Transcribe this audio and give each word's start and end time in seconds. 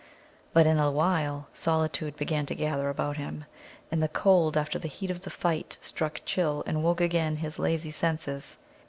But 0.51 0.65
in 0.65 0.79
a 0.79 0.89
while 0.89 1.47
solitude 1.53 2.15
began 2.17 2.47
to 2.47 2.55
gather 2.55 2.89
about 2.89 3.17
him, 3.17 3.45
and 3.91 4.01
the 4.01 4.07
cold 4.07 4.57
after 4.57 4.79
the 4.79 4.87
heat 4.87 5.11
of 5.11 5.21
the 5.21 5.29
fight 5.29 5.77
struck 5.79 6.21
chill 6.25 6.63
and 6.65 6.83
woke 6.83 7.01
again 7.01 7.35
his 7.35 7.59
lazy 7.59 7.91
senses. 7.91 8.57